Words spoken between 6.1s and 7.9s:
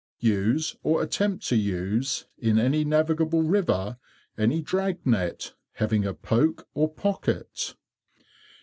poke or pocket.